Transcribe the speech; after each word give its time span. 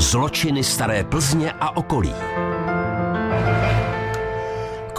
Zločiny 0.00 0.64
staré 0.64 1.04
Plzně 1.04 1.52
a 1.52 1.76
okolí. 1.76 2.14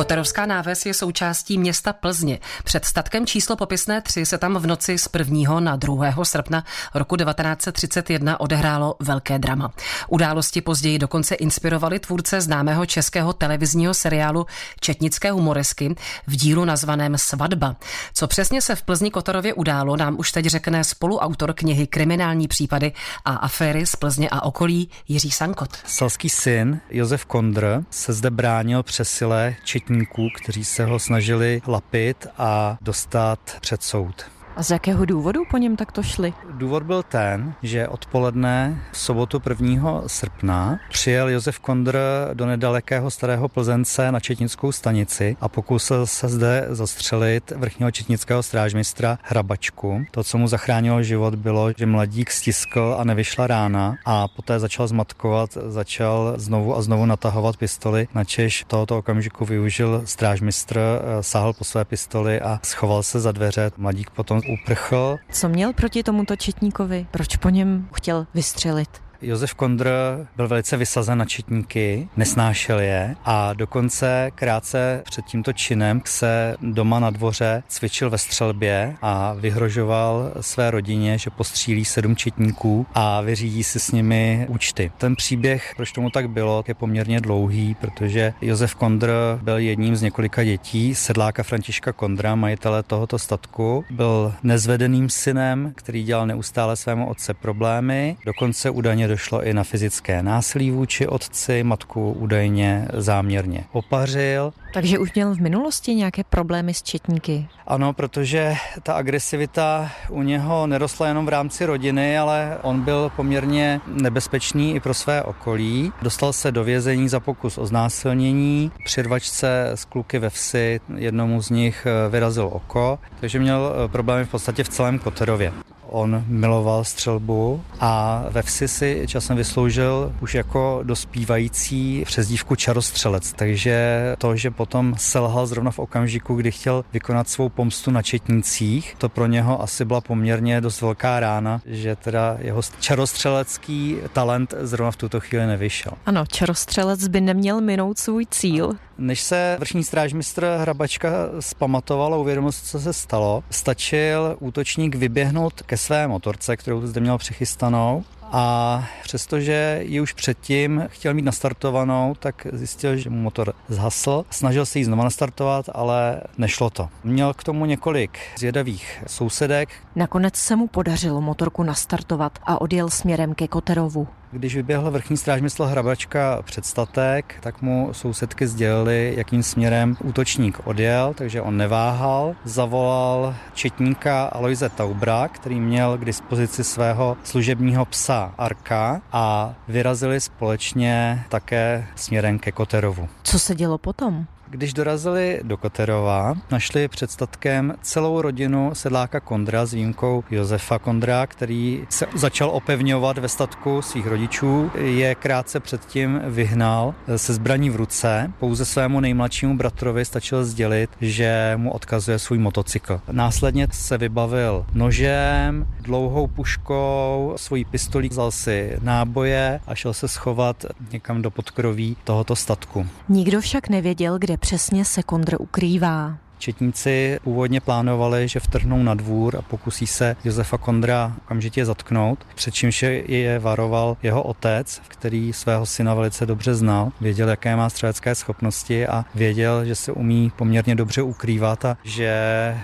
Koterovská 0.02 0.46
náves 0.46 0.86
je 0.86 0.94
součástí 0.94 1.58
města 1.58 1.94
Plzně. 1.94 2.40
Před 2.64 2.86
statkem 2.86 3.26
číslo 3.26 3.56
popisné 3.56 4.02
3 4.02 4.26
se 4.26 4.38
tam 4.38 4.58
v 4.58 4.68
noci 4.68 4.98
z 4.98 5.10
1. 5.18 5.60
na 5.60 5.76
2. 5.76 6.26
srpna 6.26 6.64
roku 6.94 7.16
1931 7.16 8.40
odehrálo 8.40 8.96
velké 9.00 9.40
drama. 9.40 9.72
Události 10.08 10.62
později 10.62 11.00
dokonce 11.00 11.36
inspirovaly 11.36 12.00
tvůrce 12.00 12.42
známého 12.42 12.86
českého 12.86 13.34
televizního 13.34 13.94
seriálu 13.94 14.46
Četnické 14.80 15.32
humoresky 15.32 15.96
v 16.28 16.36
dílu 16.36 16.66
nazvaném 16.66 17.18
Svatba. 17.18 17.76
Co 18.14 18.28
přesně 18.28 18.62
se 18.62 18.76
v 18.76 18.82
Plzni 18.82 19.12
Kotorově 19.12 19.54
událo, 19.54 19.98
nám 19.98 20.16
už 20.20 20.32
teď 20.32 20.46
řekne 20.46 20.84
spoluautor 20.84 21.54
knihy 21.54 21.88
Kriminální 21.88 22.48
případy 22.48 22.92
a 23.26 23.36
aféry 23.36 23.86
z 23.86 23.96
Plzně 23.96 24.30
a 24.30 24.42
okolí 24.42 24.90
Jiří 25.08 25.32
Sankot. 25.32 25.78
Salský 25.86 26.30
syn 26.30 26.80
Josef 26.90 27.26
Kondr 27.26 27.84
se 27.90 28.14
zde 28.14 28.30
bránil 28.30 28.84
přesile 28.84 29.56
četní 29.64 29.91
četníků, 29.92 30.30
kteří 30.36 30.66
se 30.66 30.86
ho 30.86 31.00
snažili 31.00 31.62
lapit 31.68 32.28
a 32.38 32.78
dostat 32.82 33.40
před 33.62 33.84
soud. 33.84 34.26
A 34.56 34.64
z 34.64 34.72
jakého 34.72 35.06
důvodu 35.06 35.44
po 35.52 35.58
něm 35.58 35.76
takto 35.76 36.04
šli? 36.04 36.34
Důvod 36.50 36.84
byl 36.84 37.04
ten, 37.04 37.54
že 37.64 37.88
odpoledne 37.88 38.82
v 38.92 38.98
sobotu 38.98 39.42
1. 39.50 40.02
srpna 40.08 40.80
přijel 40.90 41.30
Josef 41.30 41.60
Kondr 41.60 42.00
do 42.34 42.46
nedalekého 42.46 43.12
starého 43.12 43.48
Plzence 43.48 44.12
na 44.12 44.20
Četnickou 44.20 44.72
stanici 44.72 45.38
a 45.42 45.50
pokusil 45.50 46.08
se 46.08 46.28
zde 46.28 46.66
zastřelit 46.70 47.52
vrchního 47.52 47.92
četnického 47.92 48.44
strážmistra 48.44 49.18
Hrabačku. 49.24 50.06
To, 50.12 50.24
co 50.24 50.38
mu 50.38 50.48
zachránilo 50.48 51.04
život, 51.04 51.36
bylo, 51.36 51.72
že 51.78 51.86
mladík 51.86 52.32
stiskl 52.32 52.96
a 53.00 53.04
nevyšla 53.04 53.48
rána 53.48 53.96
a 54.06 54.28
poté 54.28 54.60
začal 54.60 54.88
zmatkovat, 54.88 55.58
začal 55.68 56.34
znovu 56.38 56.76
a 56.76 56.82
znovu 56.82 57.06
natahovat 57.06 57.58
pistoli. 57.58 58.08
Načež 58.14 58.66
tohoto 58.68 58.98
okamžiku 58.98 59.46
využil 59.46 60.02
strážmistr, 60.06 60.78
eh, 60.80 61.24
sáhl 61.24 61.54
po 61.54 61.64
své 61.64 61.86
pistoli 61.86 62.42
a 62.42 62.60
schoval 62.64 63.04
se 63.04 63.20
za 63.20 63.32
dveře. 63.32 63.72
Mladík 63.78 64.10
potom 64.10 64.41
uprchl. 64.50 65.18
Co 65.32 65.50
měl 65.50 65.74
proti 65.74 66.04
tomuto 66.04 66.36
četníkovi? 66.36 67.08
Proč 67.12 67.38
po 67.38 67.50
něm 67.50 67.88
chtěl 67.94 68.28
vystřelit? 68.34 69.11
Josef 69.22 69.54
Kondr 69.54 69.90
byl 70.36 70.48
velice 70.48 70.78
vysazen 70.78 71.18
na 71.18 71.26
četníky, 71.26 72.08
nesnášel 72.18 72.80
je 72.80 73.16
a 73.26 73.54
dokonce 73.54 74.32
krátce 74.36 75.02
před 75.06 75.26
tímto 75.26 75.54
činem 75.54 76.02
se 76.06 76.56
doma 76.62 77.00
na 77.00 77.10
dvoře 77.10 77.64
cvičil 77.68 78.10
ve 78.10 78.18
střelbě 78.18 78.96
a 79.02 79.34
vyhrožoval 79.34 80.32
své 80.42 80.72
rodině, 80.72 81.18
že 81.18 81.30
postřílí 81.30 81.86
sedm 81.86 82.16
četníků 82.16 82.86
a 82.94 83.22
vyřídí 83.22 83.64
si 83.64 83.80
s 83.80 83.92
nimi 83.92 84.46
účty. 84.50 84.92
Ten 84.98 85.16
příběh, 85.16 85.74
proč 85.76 85.92
tomu 85.92 86.10
tak 86.10 86.30
bylo, 86.30 86.64
je 86.68 86.74
poměrně 86.74 87.22
dlouhý, 87.22 87.76
protože 87.82 88.34
Josef 88.42 88.76
Kondr 88.76 89.12
byl 89.42 89.58
jedním 89.58 89.96
z 89.96 90.02
několika 90.02 90.44
dětí 90.44 90.96
sedláka 90.96 91.44
Františka 91.44 91.94
Kondra, 91.94 92.36
majitele 92.36 92.84
tohoto 92.84 93.20
statku. 93.20 93.86
Byl 93.90 94.34
nezvedeným 94.44 95.10
synem, 95.10 95.74
který 95.76 96.04
dělal 96.04 96.28
neustále 96.28 96.76
svému 96.76 97.10
otce 97.10 97.34
problémy, 97.34 98.18
dokonce 98.26 98.70
údajně 98.70 99.11
došlo 99.12 99.44
i 99.44 99.54
na 99.54 99.64
fyzické 99.64 100.24
násilí 100.24 100.72
vůči 100.72 101.08
otci, 101.08 101.64
matku 101.64 102.12
údajně 102.12 102.88
záměrně 102.94 103.64
opařil. 103.72 104.54
Takže 104.74 105.00
už 105.00 105.14
měl 105.14 105.36
v 105.36 105.40
minulosti 105.40 105.96
nějaké 105.96 106.24
problémy 106.24 106.74
s 106.74 106.84
četníky? 106.84 107.48
Ano, 107.68 107.94
protože 107.94 108.56
ta 108.84 108.94
agresivita 108.94 109.92
u 110.10 110.22
něho 110.22 110.68
nerostla 110.68 111.08
jenom 111.08 111.26
v 111.26 111.30
rámci 111.30 111.66
rodiny, 111.66 112.18
ale 112.18 112.58
on 112.62 112.82
byl 112.82 113.12
poměrně 113.16 113.82
nebezpečný 113.88 114.76
i 114.76 114.80
pro 114.80 114.94
své 114.94 115.24
okolí. 115.24 115.92
Dostal 116.02 116.34
se 116.34 116.52
do 116.52 116.64
vězení 116.64 117.10
za 117.10 117.20
pokus 117.20 117.58
o 117.58 117.66
znásilnění. 117.66 118.72
Při 118.86 119.02
rvačce 119.02 119.72
z 119.76 119.86
kluky 119.86 120.20
ve 120.20 120.30
vsi 120.30 120.80
jednomu 120.96 121.42
z 121.42 121.50
nich 121.50 121.88
vyrazil 122.10 122.50
oko, 122.52 123.00
takže 123.20 123.40
měl 123.40 123.74
problémy 123.92 124.26
v 124.26 124.32
podstatě 124.32 124.64
v 124.64 124.70
celém 124.70 125.00
Koterově. 125.00 125.54
On 125.94 126.24
miloval 126.28 126.84
střelbu 126.84 127.62
a 127.80 128.24
ve 128.30 128.42
vsi 128.42 128.68
si 128.68 129.04
časem 129.08 129.38
vysloužil 129.38 130.14
už 130.22 130.36
jako 130.36 130.80
dospívající 130.84 132.04
přezdívku 132.06 132.56
čarostřelec, 132.56 133.34
takže 133.34 134.02
to, 134.18 134.36
že 134.36 134.52
potom 134.52 134.96
selhal 134.98 135.48
zrovna 135.48 135.72
v 135.72 135.80
okamžiku, 135.80 136.36
kdy 136.36 136.52
chtěl 136.52 136.86
vykonat 136.94 137.30
svou 137.30 137.50
pomstu 137.50 137.92
na 137.92 138.02
četnících, 138.02 138.96
to 138.98 139.10
pro 139.10 139.26
něho 139.26 139.62
asi 139.62 139.86
byla 139.86 140.02
poměrně 140.02 140.62
dost 140.62 140.82
velká 140.82 141.20
rána, 141.20 141.62
že 141.66 141.96
teda 141.96 142.38
jeho 142.40 142.62
čarostřelecký 142.80 143.98
talent 144.14 144.54
zrovna 144.62 144.92
v 144.92 144.96
tuto 144.96 145.20
chvíli 145.20 145.48
nevyšel. 145.48 145.94
Ano, 146.06 146.26
čarostřelec 146.26 147.08
by 147.08 147.22
neměl 147.22 147.62
minout 147.62 148.00
svůj 148.00 148.26
cíl. 148.32 148.74
Než 149.02 149.22
se 149.22 149.56
vrchní 149.60 149.84
strážmistr 149.84 150.58
Hrabačka 150.62 151.10
zpamatoval 151.40 152.14
a 152.14 152.18
uvědomil 152.18 152.52
co 152.52 152.80
se 152.80 152.94
stalo, 152.94 153.44
stačil 153.50 154.38
útočník 154.40 154.96
vyběhnout 154.96 155.62
ke 155.62 155.78
své 155.78 156.08
motorce, 156.08 156.58
kterou 156.58 156.88
zde 156.88 157.02
měl 157.02 157.18
přichystanou 157.18 158.04
a 158.32 158.86
přestože 159.04 159.80
ji 159.84 160.02
už 160.02 160.14
předtím 160.14 160.84
chtěl 160.88 161.14
mít 161.14 161.26
nastartovanou, 161.26 162.16
tak 162.20 162.48
zjistil, 162.54 162.98
že 162.98 163.10
mu 163.10 163.22
motor 163.22 163.54
zhasl. 163.68 164.26
Snažil 164.30 164.66
se 164.66 164.80
ji 164.80 164.86
znovu 164.86 165.04
nastartovat, 165.04 165.66
ale 165.74 166.22
nešlo 166.38 166.70
to. 166.70 166.90
Měl 167.04 167.34
k 167.34 167.44
tomu 167.44 167.66
několik 167.66 168.20
zvědavých 168.38 169.04
sousedek. 169.08 169.70
Nakonec 169.96 170.36
se 170.36 170.56
mu 170.56 170.68
podařilo 170.68 171.22
motorku 171.22 171.64
nastartovat 171.64 172.40
a 172.44 172.62
odjel 172.62 172.90
směrem 172.90 173.34
ke 173.34 173.48
Koterovu. 173.48 174.08
Když 174.34 174.56
vyběhl 174.56 174.92
vrchní 174.92 175.18
strážmysl 175.18 175.64
Hrabačka 175.64 176.42
před 176.42 176.66
statek, 176.66 177.36
tak 177.40 177.62
mu 177.62 177.90
sousedky 177.92 178.48
sdělili, 178.48 179.14
jakým 179.18 179.44
směrem 179.44 179.98
útočník 180.04 180.60
odjel, 180.68 181.14
takže 181.18 181.42
on 181.42 181.58
neváhal. 181.58 182.36
Zavolal 182.46 183.36
četníka 183.54 184.26
Aloise 184.26 184.70
Taubra, 184.70 185.28
který 185.28 185.60
měl 185.60 185.98
k 185.98 186.06
dispozici 186.06 186.64
svého 186.64 187.18
služebního 187.24 187.86
psa 187.86 188.34
Arka 188.38 189.02
a 189.12 189.54
vyrazili 189.68 190.22
společně 190.22 191.24
také 191.30 191.88
směrem 191.96 192.40
ke 192.40 192.52
Koterovu. 192.52 193.10
Co 193.24 193.40
se 193.40 193.56
dělo 193.56 193.78
potom? 193.78 194.26
Když 194.52 194.74
dorazili 194.74 195.40
do 195.44 195.58
Koterova, 195.58 196.36
našli 196.52 196.88
před 196.88 197.12
statkem 197.12 197.74
celou 197.82 198.22
rodinu 198.22 198.72
sedláka 198.74 199.20
Kondra 199.20 199.66
s 199.66 199.74
výjimkou 199.74 200.24
Josefa 200.32 200.80
Kondra, 200.80 201.28
který 201.28 201.86
se 201.90 202.06
začal 202.16 202.50
opevňovat 202.50 203.18
ve 203.18 203.30
statku 203.30 203.82
svých 203.82 204.08
rodičů. 204.08 204.72
Je 204.76 205.16
krátce 205.16 205.60
předtím 205.60 206.22
vyhnal 206.26 206.96
se 207.16 207.34
zbraní 207.34 207.70
v 207.70 207.76
ruce. 207.76 208.32
Pouze 208.40 208.66
svému 208.66 209.00
nejmladšímu 209.00 209.58
bratrovi 209.58 210.06
stačilo 210.06 210.46
sdělit, 210.46 210.90
že 211.02 211.54
mu 211.56 211.72
odkazuje 211.72 212.20
svůj 212.20 212.38
motocykl. 212.38 213.02
Následně 213.12 213.68
se 213.72 213.98
vybavil 213.98 214.66
nožem, 214.74 215.68
dlouhou 215.82 216.28
puškou, 216.28 217.34
svojí 217.36 217.66
pistolí, 217.66 218.10
vzal 218.10 218.32
si 218.32 218.78
náboje 218.82 219.60
a 219.68 219.76
šel 219.76 219.94
se 219.94 220.08
schovat 220.08 220.66
někam 220.92 221.22
do 221.22 221.32
podkroví 221.32 221.98
tohoto 222.04 222.36
statku. 222.36 222.88
Nikdo 223.10 223.42
však 223.42 223.70
nevěděl, 223.70 224.20
kde 224.20 224.41
přesně 224.42 224.86
se 224.86 225.04
Kondr 225.04 225.36
ukrývá. 225.40 226.18
Četníci 226.42 227.20
původně 227.24 227.62
plánovali, 227.62 228.28
že 228.28 228.40
vtrhnou 228.40 228.84
na 228.84 228.94
dvůr 228.94 229.36
a 229.36 229.42
pokusí 229.42 229.88
se 229.88 230.16
Josefa 230.24 230.58
Kondra 230.58 231.14
okamžitě 231.26 231.66
zatknout, 231.66 232.20
před 232.36 232.54
čímž 232.54 232.84
je 233.06 233.40
varoval 233.40 233.98
jeho 234.04 234.24
otec, 234.24 234.82
který 234.88 235.34
svého 235.34 235.66
syna 235.66 235.94
velice 235.94 236.26
dobře 236.26 236.56
znal, 236.56 236.92
věděl, 237.02 237.30
jaké 237.30 237.56
má 237.56 237.70
střelecké 237.70 238.16
schopnosti 238.16 238.88
a 238.88 239.06
věděl, 239.16 239.66
že 239.66 239.76
se 239.76 239.92
umí 239.92 240.32
poměrně 240.36 240.76
dobře 240.76 241.02
ukrývat 241.02 241.66
a 241.66 241.78
že 241.84 242.12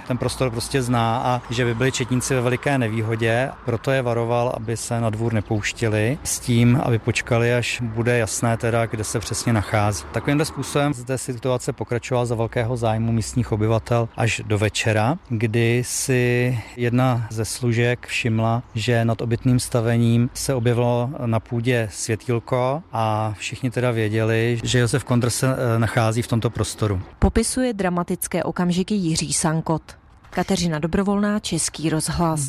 ten 0.07 0.17
prostor 0.17 0.51
prostě 0.51 0.81
zná 0.81 1.17
a 1.17 1.41
že 1.49 1.65
by 1.65 1.75
byli 1.75 1.91
četníci 1.91 2.35
ve 2.35 2.41
veliké 2.41 2.77
nevýhodě, 2.77 3.49
proto 3.65 3.91
je 3.91 4.01
varoval, 4.01 4.53
aby 4.55 4.77
se 4.77 5.01
na 5.01 5.09
dvůr 5.09 5.33
nepouštili 5.33 6.17
s 6.23 6.39
tím, 6.39 6.81
aby 6.83 6.99
počkali, 6.99 7.53
až 7.53 7.81
bude 7.81 8.17
jasné 8.17 8.57
teda, 8.57 8.85
kde 8.85 9.03
se 9.03 9.19
přesně 9.19 9.53
nachází. 9.53 10.03
Takovýmhle 10.11 10.45
způsobem 10.45 10.93
zde 10.93 11.17
situace 11.17 11.73
pokračovala 11.73 12.25
za 12.25 12.35
velkého 12.35 12.77
zájmu 12.77 13.11
místních 13.11 13.51
obyvatel 13.51 13.66
obyvatel 13.67 14.09
až 14.17 14.41
do 14.45 14.57
večera, 14.57 15.17
kdy 15.29 15.83
si 15.85 16.57
jedna 16.75 17.27
ze 17.29 17.45
služek 17.45 18.07
všimla, 18.07 18.63
že 18.75 19.05
nad 19.05 19.21
obytným 19.21 19.59
stavením 19.59 20.29
se 20.33 20.53
objevilo 20.53 21.09
na 21.25 21.39
půdě 21.39 21.89
světílko 21.91 22.83
a 22.91 23.33
všichni 23.37 23.71
teda 23.71 23.91
věděli, 23.91 24.59
že 24.63 24.79
Josef 24.79 25.03
Kondr 25.03 25.29
se 25.29 25.47
eh, 25.47 25.79
nachází 25.79 26.21
v 26.21 26.27
tomto 26.27 26.49
prostoru. 26.49 27.01
Popisuje 27.19 27.73
dramatické 27.73 28.43
okamžiky 28.43 28.93
Jiří 28.95 29.33
Sankot. 29.33 29.97
Kateřina 30.29 30.79
Dobrovolná, 30.79 31.39
Český 31.39 31.89
rozhlas. 31.89 32.41